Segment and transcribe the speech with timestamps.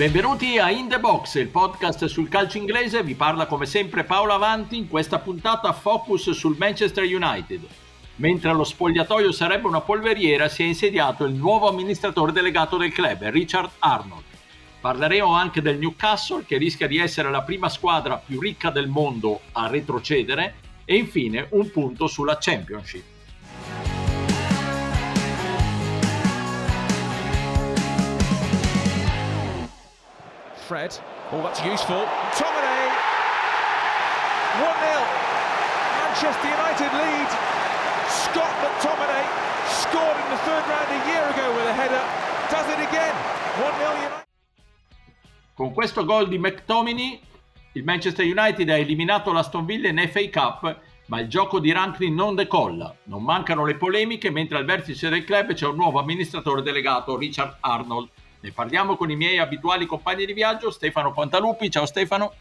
[0.00, 3.02] Benvenuti a In The Box, il podcast sul calcio inglese.
[3.02, 4.78] Vi parla come sempre Paolo Avanti.
[4.78, 7.60] In questa puntata focus sul Manchester United.
[8.16, 13.24] Mentre allo spogliatoio sarebbe una polveriera, si è insediato il nuovo amministratore delegato del club,
[13.24, 14.24] Richard Arnold.
[14.80, 19.42] Parleremo anche del Newcastle, che rischia di essere la prima squadra più ricca del mondo
[19.52, 20.54] a retrocedere.
[20.86, 23.09] E infine un punto sulla Championship.
[30.70, 30.96] Fred.
[31.32, 32.06] Oh, that's useful.
[32.06, 32.86] McTominay.
[34.62, 35.02] 1-0.
[35.98, 37.30] Manchester United lead.
[38.06, 39.26] Scott McTominay
[39.66, 42.04] scored in the third round a year ago with a header.
[42.54, 43.14] Does it again.
[43.58, 44.26] 1-0 United.
[45.54, 47.20] Con questo gol di McTominay,
[47.72, 52.14] il Manchester United ha eliminato l'Aston Villa in FA Cup, ma il gioco di Rankin
[52.14, 52.94] non decolla.
[53.06, 57.56] Non mancano le polemiche, mentre al vertice del club c'è un nuovo amministratore delegato, Richard
[57.58, 58.08] Arnold.
[58.42, 61.70] Ne parliamo con i miei abituali compagni di viaggio, Stefano Pantalupi.
[61.70, 62.32] Ciao Stefano.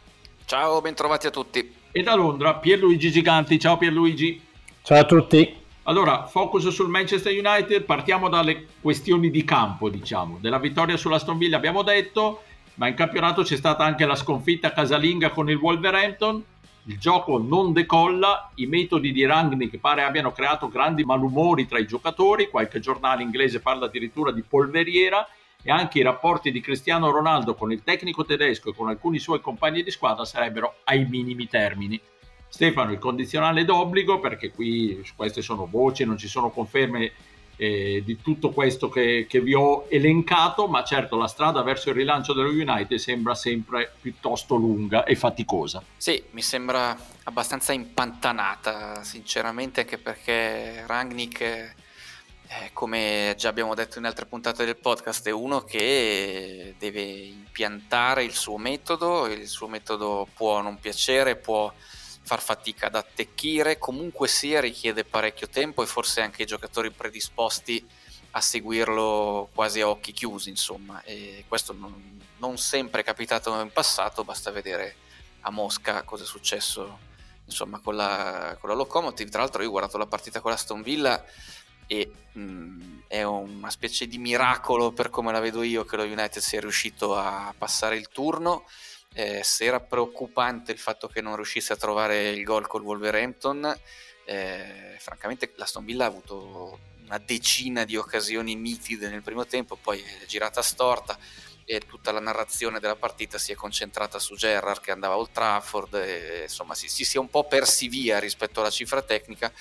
[0.45, 1.75] Ciao, bentrovati a tutti.
[1.91, 3.59] E da Londra, Pierluigi Giganti.
[3.59, 4.41] Ciao Pierluigi.
[4.81, 5.57] Ciao a tutti.
[5.83, 10.37] Allora, focus sul Manchester United, partiamo dalle questioni di campo, diciamo.
[10.39, 12.43] Della vittoria sulla Villa abbiamo detto,
[12.75, 16.41] ma in campionato c'è stata anche la sconfitta casalinga con il Wolverhampton.
[16.85, 21.85] Il gioco non decolla, i metodi di Rangnick pare abbiano creato grandi malumori tra i
[21.85, 25.27] giocatori, qualche giornale inglese parla addirittura di polveriera
[25.61, 29.41] e anche i rapporti di Cristiano Ronaldo con il tecnico tedesco e con alcuni suoi
[29.41, 31.99] compagni di squadra sarebbero ai minimi termini.
[32.47, 37.11] Stefano, il condizionale d'obbligo, perché qui queste sono voci, non ci sono conferme
[37.57, 41.95] eh, di tutto questo che, che, vi ho elencato, ma certo la strada verso il
[41.95, 45.83] rilancio dello United sembra sempre piuttosto lunga e faticosa.
[45.97, 51.75] Sì, mi sembra abbastanza impantanata, sinceramente, anche perché Rangnick
[52.51, 58.23] eh, come già abbiamo detto in altre puntate del podcast, è uno che deve impiantare
[58.23, 61.71] il suo metodo, il suo metodo può non piacere, può
[62.23, 67.87] far fatica ad attecchire, comunque sia richiede parecchio tempo e forse anche i giocatori predisposti
[68.31, 73.71] a seguirlo quasi a occhi chiusi, insomma, e questo non, non sempre è capitato in
[73.71, 74.95] passato, basta vedere
[75.41, 77.07] a Mosca cosa è successo
[77.45, 79.29] insomma con la, con la Locomotive.
[79.29, 81.23] Tra l'altro io ho guardato la partita con la Stone Villa
[81.91, 86.03] e mh, mm, è una specie di miracolo per come la vedo io che lo
[86.03, 88.65] United sia riuscito a passare il turno.
[89.11, 93.75] Eh, se era preoccupante il fatto che non riuscisse a trovare il gol col Wolverhampton,
[94.25, 99.99] eh, francamente l'Aston Villa ha avuto una decina di occasioni nitide nel primo tempo, poi
[99.99, 101.17] è girata storta
[101.65, 105.31] e tutta la narrazione della partita si è concentrata su Gerrard che andava a Old
[105.31, 109.51] Trafford, e, insomma si, si, si è un po' persi via rispetto alla cifra tecnica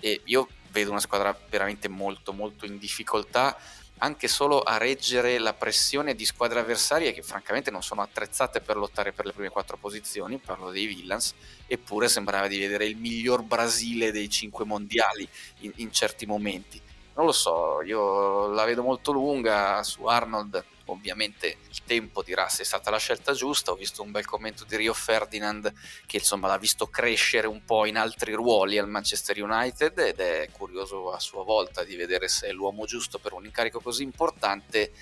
[0.00, 3.56] e io vedo una squadra veramente molto molto in difficoltà
[3.98, 8.76] anche solo a reggere la pressione di squadre avversarie che francamente non sono attrezzate per
[8.76, 11.34] lottare per le prime quattro posizioni, parlo dei Villans,
[11.66, 15.28] eppure sembrava di vedere il miglior Brasile dei cinque mondiali
[15.60, 16.80] in, in certi momenti.
[17.14, 22.62] Non lo so, io la vedo molto lunga su Arnold, ovviamente il tempo dirà se
[22.62, 23.70] è stata la scelta giusta.
[23.70, 25.72] Ho visto un bel commento di Rio Ferdinand
[26.06, 30.48] che insomma l'ha visto crescere un po' in altri ruoli al Manchester United ed è
[30.52, 34.92] curioso a sua volta di vedere se è l'uomo giusto per un incarico così importante.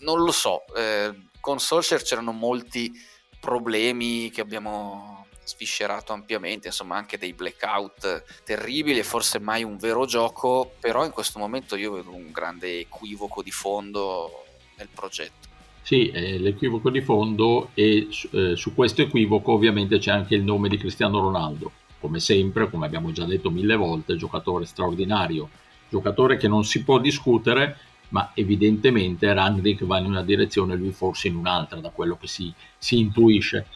[0.00, 2.92] Non lo so, eh, con Solskjaer c'erano molti
[3.38, 10.06] problemi che abbiamo sviscerato ampiamente, insomma anche dei blackout terribili e forse mai un vero
[10.06, 14.43] gioco, però in questo momento io vedo un grande equivoco di fondo
[14.76, 15.48] nel progetto.
[15.82, 20.70] Sì, è l'equivoco di fondo e eh, su questo equivoco ovviamente c'è anche il nome
[20.70, 21.72] di Cristiano Ronaldo.
[22.00, 25.50] Come sempre, come abbiamo già detto mille volte, giocatore straordinario,
[25.90, 27.76] giocatore che non si può discutere,
[28.08, 32.52] ma evidentemente Rangnick va in una direzione lui forse in un'altra, da quello che si,
[32.78, 33.66] si intuisce.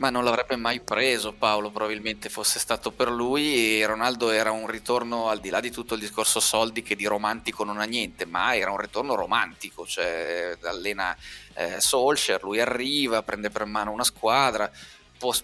[0.00, 5.28] Ma non l'avrebbe mai preso Paolo, probabilmente fosse stato per lui Ronaldo era un ritorno
[5.28, 8.56] al di là di tutto il discorso soldi che di romantico non ha niente, ma
[8.56, 11.14] era un ritorno romantico, cioè allena
[11.52, 14.72] eh, Solskjaer, lui arriva, prende per mano una squadra,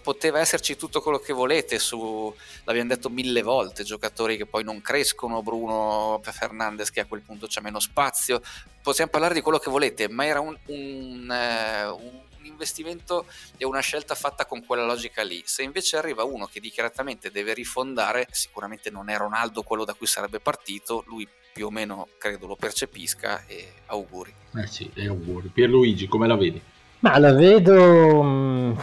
[0.01, 2.33] poteva esserci tutto quello che volete su,
[2.63, 7.45] l'abbiamo detto mille volte, giocatori che poi non crescono, Bruno Fernandez che a quel punto
[7.45, 8.41] c'è meno spazio,
[8.81, 13.25] possiamo parlare di quello che volete, ma era un, un, uh, un investimento
[13.57, 15.41] e una scelta fatta con quella logica lì.
[15.45, 20.07] Se invece arriva uno che dichiaratamente deve rifondare, sicuramente non è Ronaldo quello da cui
[20.07, 24.33] sarebbe partito, lui più o meno credo lo percepisca e auguri.
[24.55, 25.49] Eh sì, e auguri.
[25.49, 26.61] Pierluigi, come la vedi?
[26.99, 28.73] Ma la vedo mm,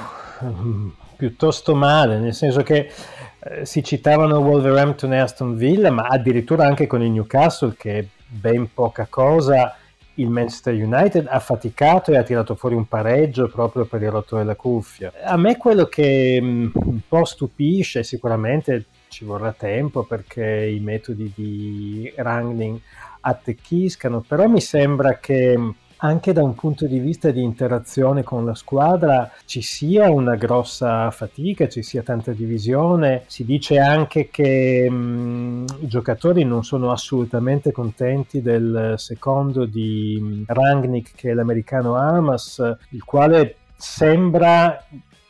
[1.16, 2.92] piuttosto male, nel senso che
[3.38, 8.04] eh, si citavano Wolverhampton e Aston Villa, ma addirittura anche con il Newcastle che è
[8.26, 9.76] ben poca cosa
[10.16, 14.36] il Manchester United ha faticato e ha tirato fuori un pareggio proprio per il rotto
[14.36, 15.12] della cuffia.
[15.24, 21.32] A me quello che mm, un po' stupisce, sicuramente ci vorrà tempo perché i metodi
[21.34, 22.80] di Rangling
[23.20, 25.56] attecchiscano, però mi sembra che
[26.04, 31.10] anche da un punto di vista di interazione con la squadra ci sia una grossa
[31.10, 33.22] fatica, ci sia tanta divisione.
[33.26, 41.14] Si dice anche che mh, i giocatori non sono assolutamente contenti del secondo di Rangnick,
[41.14, 44.84] che è l'americano Armas, il quale sembra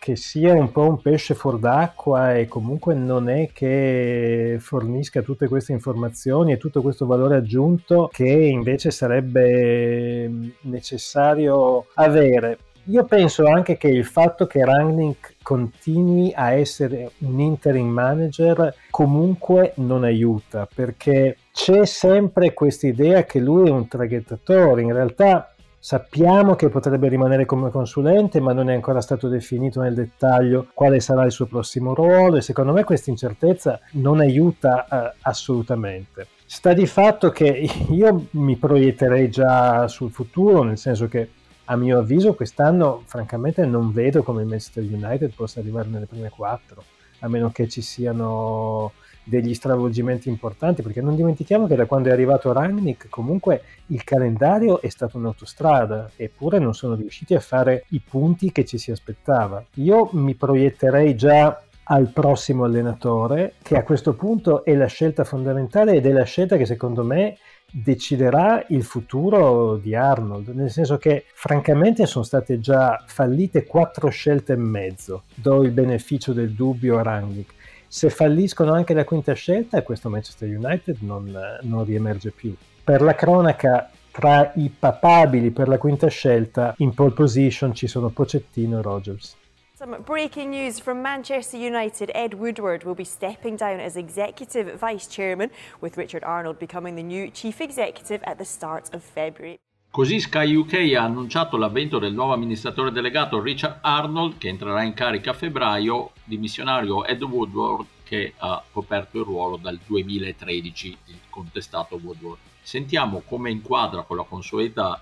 [0.05, 5.49] che sia un po' un pesce fuor d'acqua e comunque non è che fornisca tutte
[5.49, 10.31] queste informazioni e tutto questo valore aggiunto che invece sarebbe
[10.61, 12.59] necessario avere.
[12.89, 19.73] Io penso anche che il fatto che Rangnick continui a essere un interim manager comunque
[19.77, 24.83] non aiuta perché c'è sempre questa idea che lui è un traghettatore.
[24.83, 25.54] In realtà
[25.87, 30.99] Sappiamo che potrebbe rimanere come consulente, ma non è ancora stato definito nel dettaglio quale
[30.99, 36.29] sarà il suo prossimo ruolo e secondo me questa incertezza non aiuta eh, assolutamente.
[36.47, 41.29] Sta di fatto che io mi proietterei già sul futuro, nel senso che
[41.67, 46.31] a mio avviso quest'anno francamente non vedo come il Manchester United possa arrivare nelle prime
[46.31, 46.83] quattro,
[47.19, 48.93] a meno che ci siano
[49.25, 54.81] degli stravolgimenti importanti, perché non dimentichiamo che da quando è arrivato Rangnick comunque il calendario
[54.81, 59.65] è stato un'autostrada, eppure non sono riusciti a fare i punti che ci si aspettava.
[59.75, 65.95] Io mi proietterei già al prossimo allenatore, che a questo punto è la scelta fondamentale
[65.95, 67.37] ed è la scelta che secondo me
[67.71, 74.53] deciderà il futuro di Arnold, nel senso che francamente sono state già fallite quattro scelte
[74.53, 77.53] e mezzo, do il beneficio del dubbio a Rangnick
[77.95, 82.53] se falliscono anche la quinta scelta, questo Manchester United non, non riemerge più.
[82.83, 88.09] Per la cronaca, tra i papabili per la quinta scelta, in pole position ci sono
[88.09, 89.37] Pocettino e Rogers.
[89.79, 92.11] Some breaking news from Manchester United.
[92.13, 97.03] Ed Woodward will be stepping down as executive vice chairman, with Richard Arnold becoming the
[97.03, 99.64] new chief executive at the start of February.
[99.95, 104.93] Così Sky UK ha annunciato l'avvento del nuovo amministratore delegato Richard Arnold che entrerà in
[104.93, 112.01] carica a febbraio, dimissionario Ed Woodward che ha coperto il ruolo dal 2013, il contestato
[112.03, 112.41] Woodward.
[112.61, 115.01] Sentiamo come inquadra con la consueta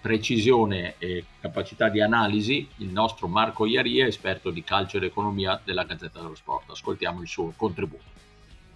[0.00, 5.82] precisione e capacità di analisi il nostro Marco Iaria, esperto di calcio ed economia della
[5.82, 6.70] Gazzetta dello Sport.
[6.70, 8.27] Ascoltiamo il suo contributo.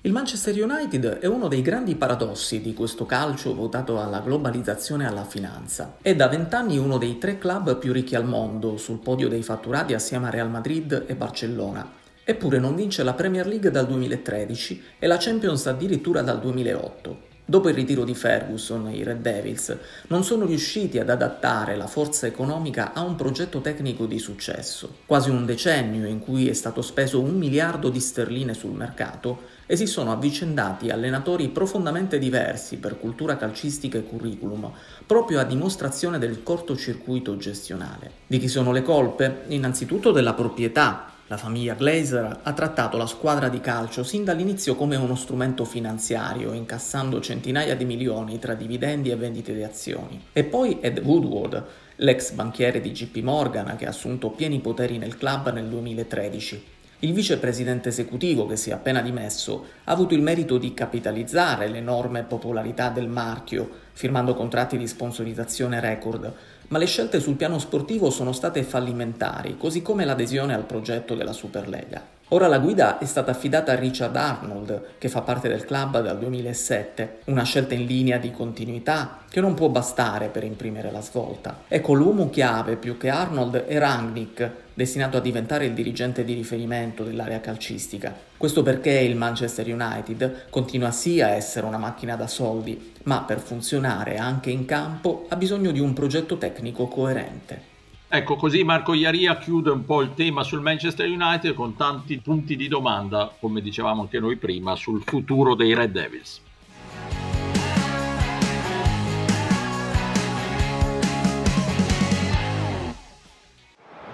[0.04, 5.06] Il Manchester United è uno dei grandi paradossi di questo calcio votato alla globalizzazione e
[5.06, 5.98] alla finanza.
[6.02, 9.94] È da vent'anni uno dei tre club più ricchi al mondo, sul podio dei fatturati
[9.94, 11.88] assieme a Real Madrid e Barcellona.
[12.24, 17.30] Eppure non vince la Premier League dal 2013 e la Champions addirittura dal 2008.
[17.44, 19.76] Dopo il ritiro di Ferguson, i Red Devils
[20.08, 24.96] non sono riusciti ad adattare la forza economica a un progetto tecnico di successo.
[25.06, 29.76] Quasi un decennio in cui è stato speso un miliardo di sterline sul mercato e
[29.76, 34.70] si sono avvicendati allenatori profondamente diversi per cultura calcistica e curriculum,
[35.06, 38.10] proprio a dimostrazione del cortocircuito gestionale.
[38.26, 39.44] Di chi sono le colpe?
[39.48, 44.96] Innanzitutto della proprietà, la famiglia Glazer ha trattato la squadra di calcio sin dall'inizio come
[44.96, 50.24] uno strumento finanziario, incassando centinaia di milioni tra dividendi e vendite di azioni.
[50.30, 51.64] E poi Ed Woodward,
[51.96, 56.71] l'ex banchiere di JP Morgan che ha assunto pieni poteri nel club nel 2013.
[57.04, 62.22] Il vicepresidente esecutivo che si è appena dimesso ha avuto il merito di capitalizzare l'enorme
[62.22, 66.32] popolarità del marchio, firmando contratti di sponsorizzazione record,
[66.68, 71.32] ma le scelte sul piano sportivo sono state fallimentari, così come l'adesione al progetto della
[71.32, 72.21] Superlega.
[72.32, 76.18] Ora la guida è stata affidata a Richard Arnold, che fa parte del club dal
[76.18, 81.64] 2007, una scelta in linea di continuità che non può bastare per imprimere la svolta.
[81.68, 87.04] Ecco, l'uomo chiave più che Arnold è Rangnick, destinato a diventare il dirigente di riferimento
[87.04, 88.16] dell'area calcistica.
[88.38, 93.40] Questo perché il Manchester United continua sì a essere una macchina da soldi, ma per
[93.40, 97.71] funzionare anche in campo ha bisogno di un progetto tecnico coerente.
[98.14, 102.56] Ecco, così Marco Iaria chiude un po' il tema sul Manchester United con tanti punti
[102.56, 106.42] di domanda, come dicevamo anche noi prima, sul futuro dei Red Devils.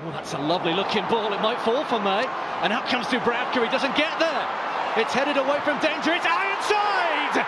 [0.06, 1.32] Oh, that's a lovely looking ball.
[1.32, 2.24] It might fall for May.
[2.62, 3.60] And out comes Dubravka.
[3.64, 4.46] He doesn't get there.
[4.94, 6.14] It's headed away from danger.
[6.14, 7.44] It's Ironside!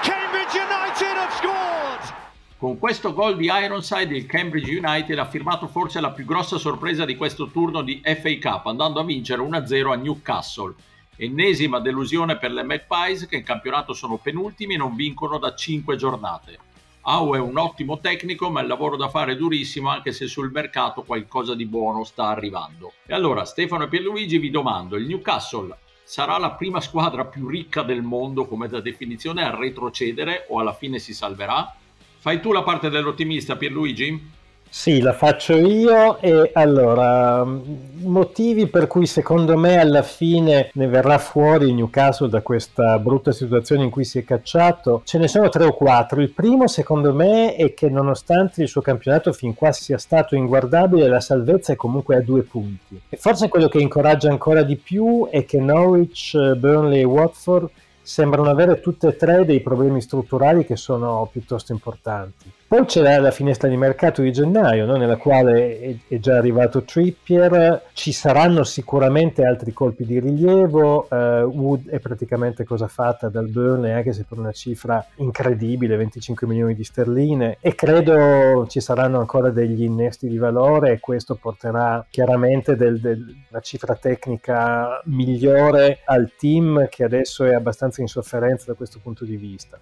[0.00, 2.21] Cambridge United have scored!
[2.62, 7.04] Con questo gol di Ironside il Cambridge United ha firmato forse la più grossa sorpresa
[7.04, 10.72] di questo turno di FA Cup, andando a vincere 1-0 a Newcastle.
[11.16, 15.96] Ennesima delusione per le Magpies che in campionato sono penultimi e non vincono da 5
[15.96, 16.56] giornate.
[17.00, 20.52] Au è un ottimo tecnico, ma il lavoro da fare è durissimo, anche se sul
[20.52, 22.92] mercato qualcosa di buono sta arrivando.
[23.06, 27.82] E allora, Stefano e Pierluigi, vi domando: il Newcastle sarà la prima squadra più ricca
[27.82, 31.74] del mondo come da definizione a retrocedere o alla fine si salverà?
[32.22, 34.30] Fai tu la parte dell'ottimista, Pierluigi?
[34.68, 41.18] Sì, la faccio io e allora, motivi per cui secondo me alla fine ne verrà
[41.18, 45.48] fuori il Newcastle da questa brutta situazione in cui si è cacciato, ce ne sono
[45.48, 46.20] tre o quattro.
[46.20, 51.08] Il primo secondo me è che nonostante il suo campionato fin qua sia stato inguardabile,
[51.08, 53.00] la salvezza è comunque a due punti.
[53.08, 57.68] E forse quello che incoraggia ancora di più è che Norwich, Burnley e Watford
[58.02, 62.50] sembrano avere tutte e tre dei problemi strutturali che sono piuttosto importanti.
[62.72, 64.96] Poi c'è la finestra di mercato di gennaio, no?
[64.96, 71.14] nella quale è, già arrivato Trippier, ci saranno sicuramente altri colpi di rilievo, uh,
[71.54, 76.74] Wood è praticamente cosa fatta dal Burnley, anche se per una cifra incredibile, 25 milioni
[76.74, 82.74] di sterline, e credo ci saranno ancora degli innesti di valore e questo porterà chiaramente
[82.74, 88.72] del, del, una cifra tecnica migliore al team che adesso è abbastanza in sofferenza da
[88.72, 89.78] questo punto di vista.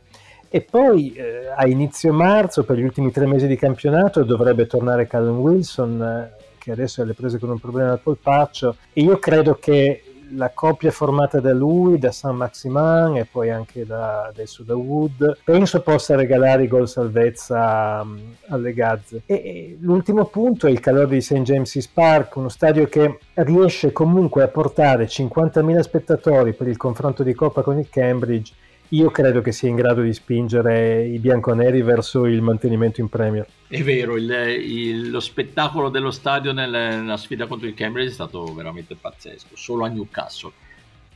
[0.53, 5.07] E poi eh, a inizio marzo, per gli ultimi tre mesi di campionato, dovrebbe tornare
[5.07, 8.75] Callum Wilson, eh, che adesso è alle prese con un problema al polpaccio.
[8.93, 10.03] E io credo che
[10.35, 15.39] la coppia formata da lui, da San Maximan e poi anche da, adesso da Wood,
[15.45, 19.23] penso possa regalare i gol salvezza um, alle Gazze.
[19.27, 21.43] E, e, l'ultimo punto è il calore di St.
[21.43, 27.35] James's Park, uno stadio che riesce comunque a portare 50.000 spettatori per il confronto di
[27.35, 28.53] Coppa con il Cambridge
[28.91, 33.47] io credo che sia in grado di spingere i bianconeri verso il mantenimento in Premier.
[33.69, 38.15] È vero, il, il, lo spettacolo dello stadio nel, nella sfida contro il Cambridge è
[38.15, 40.53] stato veramente pazzesco, solo a Newcastle.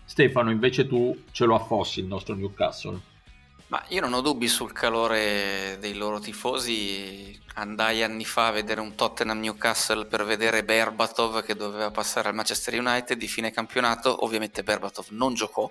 [0.05, 3.01] Stefano, invece tu ce lo affossi il nostro Newcastle?
[3.69, 7.37] Ma io non ho dubbi sul calore dei loro tifosi.
[7.57, 12.35] Andai anni fa a vedere un Tottenham Newcastle per vedere Berbatov che doveva passare al
[12.35, 14.25] Manchester United di fine campionato.
[14.25, 15.71] Ovviamente Berbatov non giocò,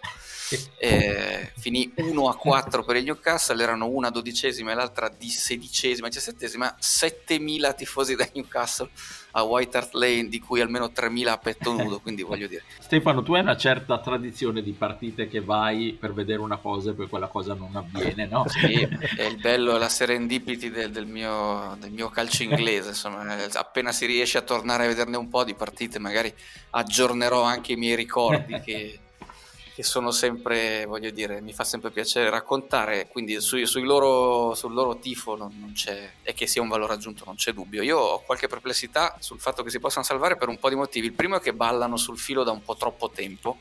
[0.77, 3.61] e finì 1 a 4 per il Newcastle.
[3.61, 6.75] Erano una dodicesima e l'altra di sedicesima, diciassettesima.
[6.79, 8.89] 7000 tifosi da Newcastle
[9.35, 12.63] a White Hart Lane, di cui almeno 3.000 a petto nudo, quindi voglio dire.
[12.79, 16.93] Stefano, tu hai una certa tradizione di partite che vai per vedere una cosa e
[16.93, 18.45] poi quella cosa non avviene, no?
[18.47, 18.87] Sì,
[19.17, 24.05] è il bello, la serendipity del, del, mio, del mio calcio inglese, insomma, appena si
[24.05, 26.33] riesce a tornare a vederne un po' di partite, magari
[26.71, 28.99] aggiornerò anche i miei ricordi che
[29.73, 34.71] che sono sempre, voglio dire, mi fa sempre piacere raccontare, quindi su, sui loro, sul
[34.71, 37.81] loro tifo non, non, c'è, e che sia un valore aggiunto non c'è dubbio.
[37.81, 41.07] Io ho qualche perplessità sul fatto che si possano salvare per un po' di motivi.
[41.07, 43.57] Il primo è che ballano sul filo da un po' troppo tempo,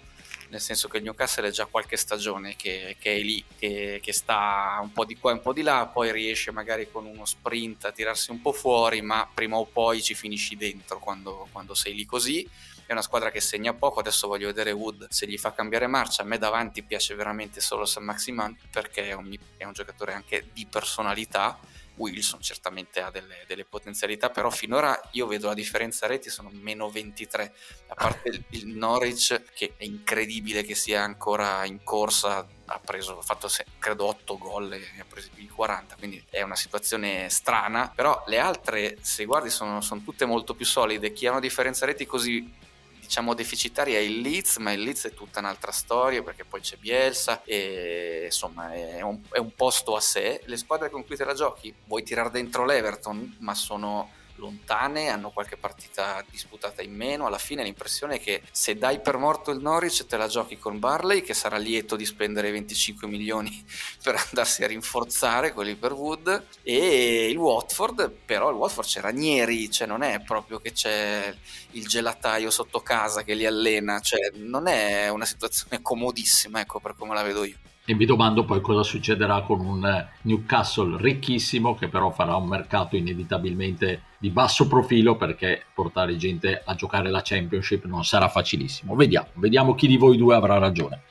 [0.52, 4.12] nel senso che il Newcastle è già qualche stagione che, che è lì, che, che,
[4.12, 7.24] sta un po' di qua e un po' di là, poi riesce magari con uno
[7.24, 11.72] sprint a tirarsi un po' fuori, ma prima o poi ci finisci dentro quando, quando
[11.72, 12.46] sei lì così.
[12.84, 16.20] È una squadra che segna poco, adesso voglio vedere Wood se gli fa cambiare marcia,
[16.20, 20.50] a me davanti piace veramente solo San Maximan perché è un, è un giocatore anche
[20.52, 21.58] di personalità,
[21.96, 26.90] Wilson certamente ha delle, delle, potenzialità, però finora io vedo la differenza reti sono meno
[26.90, 27.54] 23,
[27.88, 33.22] a parte il, Norwich che è incredibile che sia ancora in corsa, ha preso, ha
[33.22, 37.92] fatto credo 8 gol e ha preso più di 40, quindi è una situazione strana,
[37.94, 41.86] però le altre se guardi sono, sono tutte molto più solide, chi ha una differenza
[41.86, 42.70] reti così
[43.02, 46.76] diciamo deficitaria è il Leeds, ma il Leeds è tutta un'altra storia perché poi c'è
[46.76, 50.40] Bielsa e insomma è un, è un posto a sé.
[50.44, 55.30] Le squadre con cui te la giochi vuoi tirare dentro l'Everton, ma sono lontane, hanno
[55.30, 57.26] qualche partita disputata in meno.
[57.26, 60.78] Alla fine l'impressione è che se dai per morto il Norwich te la giochi con
[60.78, 63.64] Barley, che sarà lieto di spendere 25 milioni
[64.02, 69.70] per andarsi a rinforzare quelli per Wood, e il Watford, però il Watford c'è Ranieri,
[69.70, 71.34] cioè non è proprio che c'è
[71.72, 76.94] il gelataio sotto casa che li allena, cioè non è una situazione comodissima, ecco per
[76.96, 81.88] come la vedo io e mi domando poi cosa succederà con un Newcastle ricchissimo che
[81.88, 87.84] però farà un mercato inevitabilmente di basso profilo perché portare gente a giocare la Championship
[87.86, 88.94] non sarà facilissimo.
[88.94, 91.02] Vediamo, vediamo chi di voi due avrà ragione.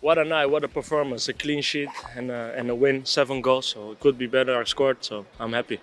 [0.00, 3.42] What a night, what a performance, a clean sheet and a, and a win, seven
[3.42, 5.78] goals, so it could be better I scored, so I'm happy.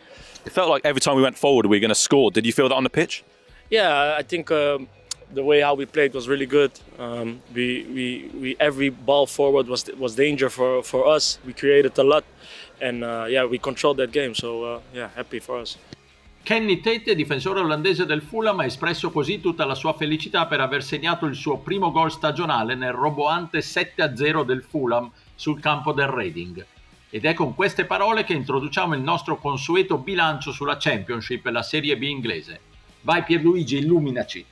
[0.45, 2.31] It felt like every time we went forward we were going to score.
[2.31, 3.23] Did you feel that on the pitch?
[3.69, 4.87] Yeah, I think um,
[5.33, 6.71] the way how we played was really good.
[6.99, 11.39] Um, we, we, we every ball forward was was danger for, for us.
[11.45, 12.23] We created a lot,
[12.79, 14.35] and uh, yeah, we controlled that game.
[14.35, 15.77] So uh, yeah, happy for us.
[16.43, 20.83] Kenny Tate, difensore olandese del Fulham, ha espresso così tutta la sua felicità per aver
[20.83, 26.63] segnato il suo primo gol stagionale nel roboante 7-0 del Fulham sul campo del Reading.
[27.09, 31.63] Ed è con queste parole che introduciamo il nostro consueto bilancio sulla Championship e la
[31.63, 32.59] Serie B inglese.
[33.05, 34.45] Vai Pierluigi, illuminaci!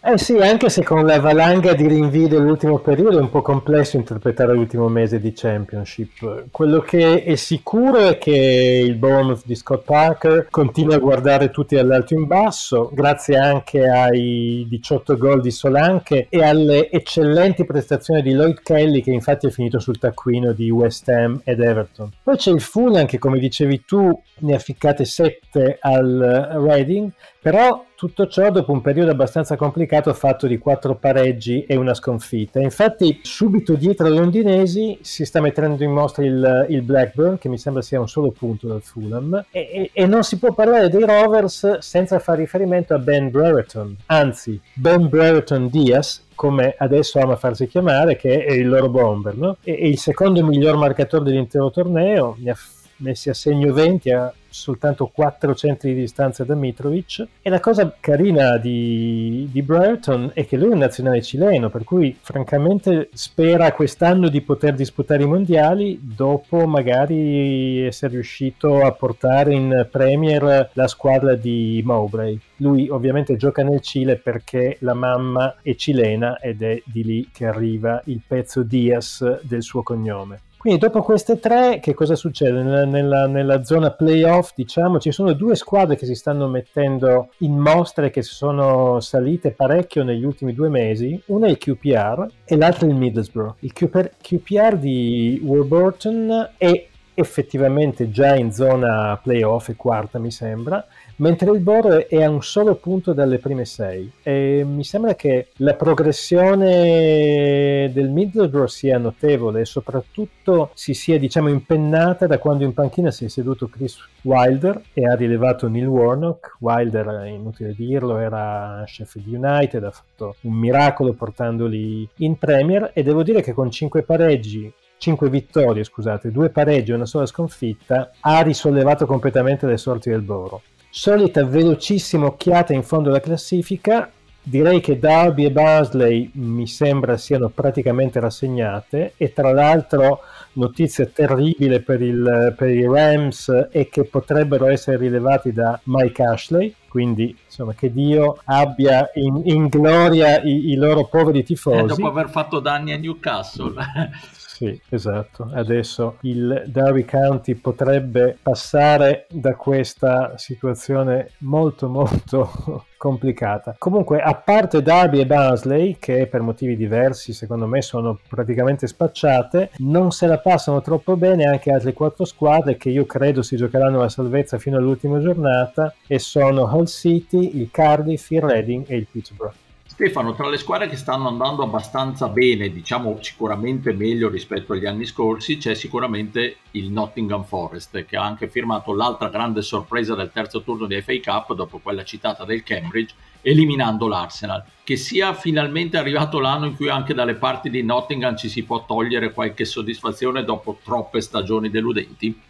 [0.00, 3.96] Eh sì, anche se con la valanga di rinvii dell'ultimo periodo è un po' complesso
[3.96, 6.44] interpretare l'ultimo mese di Championship.
[6.52, 11.74] Quello che è sicuro è che il Bournemouth di Scott Parker continua a guardare tutti
[11.74, 18.32] dall'alto in basso, grazie anche ai 18 gol di Solanche e alle eccellenti prestazioni di
[18.32, 22.08] Lloyd Kelly che infatti è finito sul taccuino di West Ham ed Everton.
[22.22, 27.84] Poi c'è il Fulham che come dicevi tu ne ha ficcate 7 al Reading, però
[27.94, 32.60] tutto ciò dopo un periodo abbastanza complicato fatto di quattro pareggi e una sconfitta.
[32.60, 37.58] Infatti subito dietro ai londinesi si sta mettendo in mostra il, il Blackburn, che mi
[37.58, 41.04] sembra sia un solo punto dal Fulham, e, e, e, non si può parlare dei
[41.04, 47.66] Rovers senza fare riferimento a Ben Brereton, anzi Ben Brereton Diaz, come adesso ama farsi
[47.66, 49.56] chiamare, che è il loro bomber, no?
[49.60, 52.56] è, è il secondo miglior marcatore dell'intero torneo, ne ha
[52.98, 57.26] messi a segno 20 a soltanto 4 centri di distanza da Mitrovic.
[57.42, 61.84] E la cosa carina di, di Brereton è che lui è un nazionale cileno per
[61.84, 69.54] cui francamente spera quest'anno di poter disputare i mondiali dopo magari essere riuscito a portare
[69.54, 72.38] in Premier la squadra di Mowbray.
[72.56, 77.46] Lui ovviamente gioca nel Cile perché la mamma è cilena ed è di lì che
[77.46, 82.62] arriva il pezzo Diaz del suo cognome quindi dopo queste tre, che cosa succede?
[82.62, 87.56] Nella, nella, nella, zona playoff, diciamo, ci sono due squadre che si stanno mettendo in
[87.56, 91.20] mostre che sono salite parecchio negli ultimi due mesi.
[91.26, 93.54] Una è il QPR e l'altra è il Middlesbrough.
[93.60, 100.84] Il QPR, QPR di Warburton è effettivamente già in zona playoff, è quarta mi sembra,
[101.18, 104.10] mentre il Bor è a un solo punto dalle prime sei.
[104.22, 111.48] E mi sembra che la progressione del Middlesbrough sia notevole e soprattutto si sia diciamo
[111.48, 116.56] impennata da quando in panchina si è seduto Chris Wilder e ha rilevato Neil Warnock.
[116.60, 123.22] Wilder, inutile dirlo, era Sheffield United, ha fatto un miracolo portandoli in Premier e devo
[123.22, 128.42] dire che con cinque pareggi 5 vittorie, scusate, 2 pareggi e una sola sconfitta, ha
[128.42, 130.62] risollevato completamente le sorti del Boro.
[131.00, 134.10] Solita velocissima occhiata in fondo alla classifica,
[134.42, 139.12] direi che Darby e Barnsley mi sembra siano praticamente rassegnate.
[139.16, 140.22] E tra l'altro
[140.54, 146.74] notizia terribile per, il, per i Rams è che potrebbero essere rilevati da Mike Ashley.
[146.88, 151.78] Quindi insomma che Dio abbia in, in gloria i, i, loro poveri tifosi.
[151.78, 153.72] eh, dopo aver fatto danni a Newcastle
[154.58, 155.48] Sì, esatto.
[155.52, 163.76] Adesso il Derby County potrebbe passare da questa situazione molto molto complicata.
[163.78, 169.70] Comunque, a parte Derby e Barnsley, che per motivi diversi secondo me sono praticamente spacciate,
[169.76, 174.00] non se la passano troppo bene anche altre quattro squadre che io credo si giocheranno
[174.00, 179.06] la salvezza fino all'ultima giornata e sono Hull City, il Cardiff, il Reading e il
[179.08, 179.66] Pittsburgh.
[179.98, 185.04] Stefano, tra le squadre che stanno andando abbastanza bene, diciamo sicuramente meglio rispetto agli anni
[185.04, 190.62] scorsi, c'è sicuramente il Nottingham Forest, che ha anche firmato l'altra grande sorpresa del terzo
[190.62, 194.62] turno di FA Cup, dopo quella citata del Cambridge, eliminando l'Arsenal.
[194.84, 198.86] Che sia finalmente arrivato l'anno in cui anche dalle parti di Nottingham ci si può
[198.86, 202.40] togliere qualche soddisfazione dopo troppe stagioni deludenti?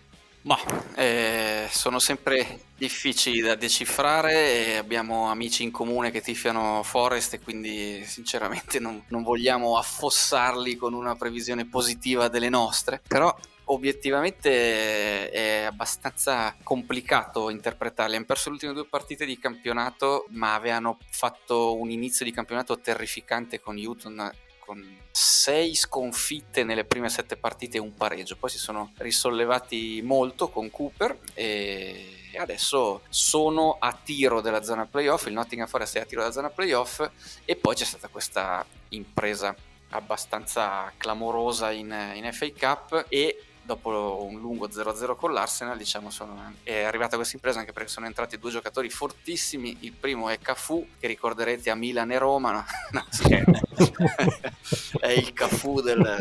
[0.43, 0.57] Ma
[0.97, 8.05] eh, sono sempre difficili da decifrare abbiamo amici in comune che tifiano Forest e quindi
[8.05, 13.35] sinceramente non, non vogliamo affossarli con una previsione positiva delle nostre, però
[13.71, 18.17] obiettivamente è abbastanza complicato interpretarli.
[18.17, 22.79] Hanno perso le ultime due partite di campionato, ma avevano fatto un inizio di campionato
[22.79, 24.31] terrificante con Newton
[24.69, 28.37] con sei sconfitte nelle prime sette partite e un pareggio.
[28.37, 35.25] Poi si sono risollevati molto con Cooper e adesso sono a tiro della zona playoff.
[35.27, 37.09] Il Nottingham Forest è a tiro della zona playoff
[37.47, 39.57] e poi c'è stata questa impresa
[39.91, 46.55] abbastanza clamorosa in, in FA Cup e dopo un lungo 0-0 con l'Arsenal, diciamo, sono,
[46.63, 49.77] è arrivata questa impresa anche perché sono entrati due giocatori fortissimi.
[49.81, 52.65] Il primo è Cafu, che ricorderete a Milan e Roma, no?
[52.91, 53.05] No,
[55.01, 56.17] è il Cafu del,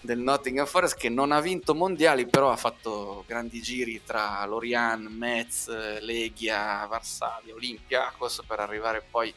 [0.00, 5.08] del, Nottingham Forest che non ha vinto mondiali, però ha fatto grandi giri tra Lorient,
[5.08, 5.68] Metz,
[6.00, 9.32] Leghia, Varsavia, Olympiacos per arrivare poi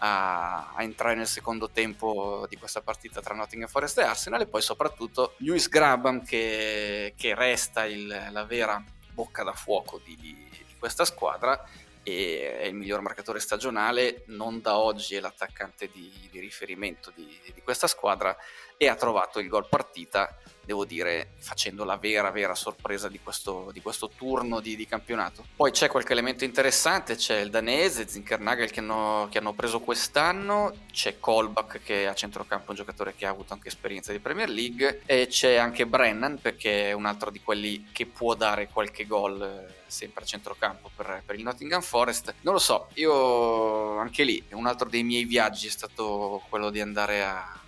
[0.00, 4.46] a, a, entrare nel secondo tempo di questa partita tra Nottingham Forest e Arsenal e
[4.46, 8.82] poi soprattutto Lewis Grabham che, che resta il, la vera
[9.12, 11.62] bocca da fuoco di, di questa squadra
[12.02, 17.38] e è il miglior marcatore stagionale, non da oggi è l'attaccante di, di riferimento di,
[17.52, 18.34] di, questa squadra
[18.82, 23.68] e ha trovato il gol partita, devo dire, facendo la vera, vera sorpresa di questo,
[23.74, 25.44] di questo turno di, di, campionato.
[25.54, 30.72] Poi c'è qualche elemento interessante, c'è il danese, Zinkernagel che hanno, che hanno preso quest'anno,
[30.90, 34.48] c'è Kolbach che a centrocampo è un giocatore che ha avuto anche esperienza di Premier
[34.48, 39.06] League e c'è anche Brennan perché è un altro di quelli che può dare qualche
[39.06, 42.32] gol sempre a centrocampo per, per, il Nottingham Forest.
[42.40, 46.80] Non lo so, io anche lì, un altro dei miei viaggi è stato quello di
[46.80, 47.59] andare a,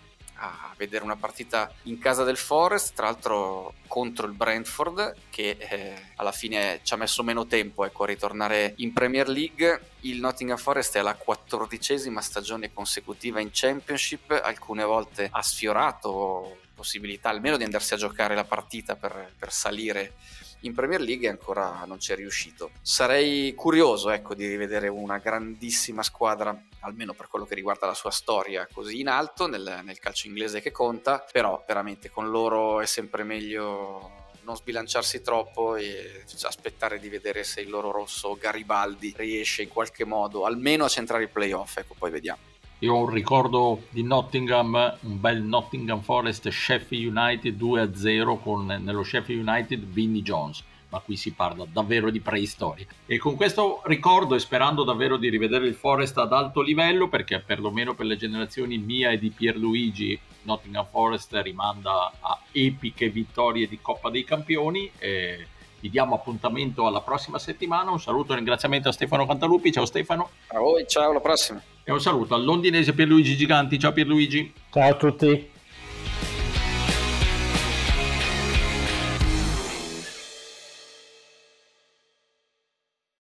[0.43, 5.95] a vedere una partita in casa del Forest, tra l'altro contro il Brentford, che eh,
[6.17, 9.91] alla fine ci ha messo meno tempo ecco, a ritornare in Premier League.
[10.01, 17.29] Il Nottingham Forest è la quattordicesima stagione consecutiva in Championship, alcune volte ha sfiorato possibilità
[17.29, 20.15] almeno di andarsi a giocare la partita per, per salire
[20.61, 22.71] in Premier League e ancora non ci è riuscito.
[22.83, 28.11] Sarei curioso ecco, di rivedere una grandissima squadra, almeno per quello che riguarda la sua
[28.11, 32.87] storia, così in alto nel, nel calcio inglese che conta, però veramente con loro è
[32.87, 39.63] sempre meglio non sbilanciarsi troppo e aspettare di vedere se il loro rosso Garibaldi riesce
[39.63, 42.51] in qualche modo almeno a centrare i playoff, ecco poi vediamo.
[42.81, 49.05] Io ho un ricordo di Nottingham, un bel Nottingham Forest Sheffield United 2-0 con nello
[49.05, 52.85] Sheffield United Vinnie Jones ma qui si parla davvero di preistoria.
[53.07, 57.41] E con questo ricordo e sperando davvero di rivedere il Forest ad alto livello, perché
[57.41, 63.79] perlomeno per le generazioni mia e di Pierluigi, Nottingham Forest rimanda a epiche vittorie di
[63.81, 64.91] Coppa dei Campioni.
[64.99, 65.47] E
[65.81, 67.91] vi diamo appuntamento alla prossima settimana.
[67.91, 69.73] Un saluto e un ringraziamento a Stefano Cantalupi.
[69.73, 70.29] Ciao Stefano.
[70.49, 71.63] A voi, ciao, alla prossima.
[71.83, 73.79] E un saluto al londinese Pierluigi Giganti.
[73.79, 74.53] Ciao Pierluigi.
[74.71, 75.52] Ciao a tutti.